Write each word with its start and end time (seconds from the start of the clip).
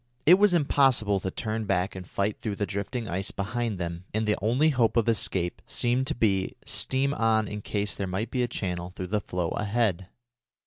It 0.25 0.39
was 0.39 0.55
impossible 0.55 1.19
to 1.19 1.29
turn 1.29 1.65
back 1.65 1.93
and 1.95 2.07
fight 2.07 2.39
through 2.39 2.55
the 2.55 2.65
drifting 2.65 3.07
ice 3.07 3.29
behind 3.29 3.77
them, 3.77 4.05
and 4.15 4.25
the 4.27 4.35
only 4.41 4.69
hope 4.69 4.97
of 4.97 5.07
escape 5.07 5.61
seemed 5.67 6.07
to 6.07 6.15
be 6.15 6.47
to 6.47 6.55
steam 6.71 7.13
on 7.13 7.47
in 7.47 7.61
case 7.61 7.93
there 7.93 8.07
might 8.07 8.31
be 8.31 8.41
a 8.41 8.47
channel 8.47 8.93
through 8.95 9.05
the 9.13 9.21
floe 9.21 9.49
ahead. 9.49 10.07